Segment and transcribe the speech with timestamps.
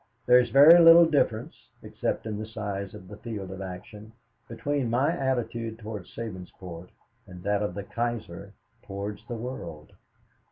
[0.25, 1.53] There is very little difference,
[1.83, 4.13] except in the size of the field of action,
[4.47, 6.89] between my attitude toward Sabinsport
[7.27, 9.91] and that of the Kaiser towards the world.